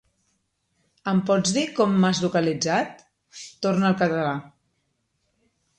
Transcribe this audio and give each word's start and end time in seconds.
Em 1.11 1.21
pots 1.27 1.53
dir 1.57 1.65
com 1.81 1.93
m'has 2.05 2.23
localitzat? 2.25 3.07
—torna 3.41 3.91
al 3.93 3.99
català. 4.03 4.35